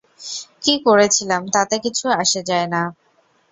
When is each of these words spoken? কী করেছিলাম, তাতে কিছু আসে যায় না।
কী 0.63 0.73
করেছিলাম, 0.85 1.41
তাতে 1.53 1.75
কিছু 1.79 2.05
আসে 2.21 2.41
যায় 2.43 2.67
না। 2.67 2.81